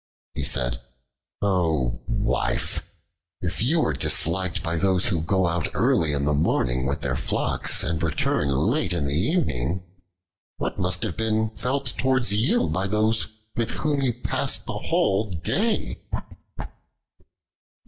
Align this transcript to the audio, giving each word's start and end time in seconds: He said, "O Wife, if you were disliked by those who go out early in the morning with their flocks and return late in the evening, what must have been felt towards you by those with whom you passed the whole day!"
He 0.33 0.41
said, 0.41 0.81
"O 1.43 2.01
Wife, 2.07 2.91
if 3.39 3.61
you 3.61 3.81
were 3.81 3.93
disliked 3.93 4.63
by 4.63 4.75
those 4.77 5.09
who 5.09 5.21
go 5.21 5.45
out 5.47 5.69
early 5.75 6.11
in 6.11 6.25
the 6.25 6.33
morning 6.33 6.87
with 6.87 7.01
their 7.01 7.15
flocks 7.15 7.83
and 7.83 8.01
return 8.01 8.49
late 8.49 8.93
in 8.93 9.05
the 9.05 9.13
evening, 9.13 9.83
what 10.57 10.79
must 10.79 11.03
have 11.03 11.17
been 11.17 11.51
felt 11.51 11.85
towards 11.99 12.33
you 12.33 12.67
by 12.67 12.87
those 12.87 13.27
with 13.55 13.69
whom 13.69 14.01
you 14.01 14.11
passed 14.11 14.65
the 14.65 14.73
whole 14.73 15.29
day!" 15.29 16.01